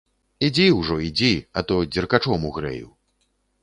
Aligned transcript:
Ідзі 0.47 0.65
ўжо, 0.77 0.97
ідзі, 1.09 1.31
а 1.57 1.67
то 1.71 1.79
дзеркачом 1.93 2.53
угрэю. 2.53 2.95